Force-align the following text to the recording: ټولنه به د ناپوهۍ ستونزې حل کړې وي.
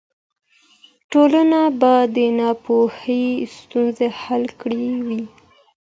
ټولنه 1.11 1.61
به 1.79 1.93
د 2.15 2.17
ناپوهۍ 2.39 3.25
ستونزې 3.57 4.07
حل 4.21 4.43
کړې 4.61 4.87
وي. 5.05 5.21